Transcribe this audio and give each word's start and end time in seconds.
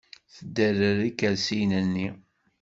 Tderrer 0.35 0.97
ikersiyen-nni. 1.09 2.07